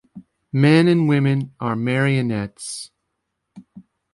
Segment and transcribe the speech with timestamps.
[0.51, 2.89] Men and women are marionettes.